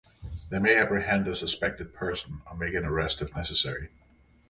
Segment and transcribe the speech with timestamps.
[0.49, 3.89] They may apprehend a suspected person or make an arrest if necessary.